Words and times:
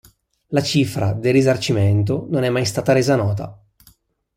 La 0.47 0.61
cifra 0.63 1.13
del 1.13 1.31
risarcimento 1.33 2.25
non 2.31 2.43
è 2.43 2.49
mai 2.49 2.65
stata 2.65 2.91
resa 2.91 3.15
nota. 3.15 3.55